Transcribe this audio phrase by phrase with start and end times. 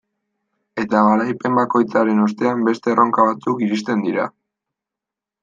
[0.83, 4.27] Eta garaipen bakoitzaren ostean beste erronka batzuk iristen dira.